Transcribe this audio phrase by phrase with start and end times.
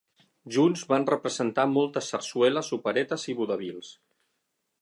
[0.53, 3.93] Junts van representar moltes sarsueles, operetes i vodevils.